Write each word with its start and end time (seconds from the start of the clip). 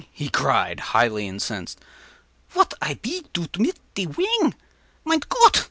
”he 0.11 0.29
cried, 0.29 0.79
highly 0.79 1.27
incensed, 1.27 1.79
“vat 2.49 2.73
I 2.81 2.95
pe 2.95 3.21
do 3.33 3.45
mit 3.59 3.77
te 3.93 4.07
wing? 4.07 4.55
Mein 5.05 5.19
Gott! 5.29 5.59